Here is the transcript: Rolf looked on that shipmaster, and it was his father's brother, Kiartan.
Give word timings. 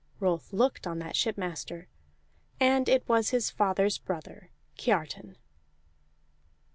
Rolf 0.19 0.51
looked 0.51 0.87
on 0.87 0.97
that 0.97 1.15
shipmaster, 1.15 1.87
and 2.59 2.89
it 2.89 3.07
was 3.07 3.29
his 3.29 3.51
father's 3.51 3.99
brother, 3.99 4.49
Kiartan. 4.75 5.35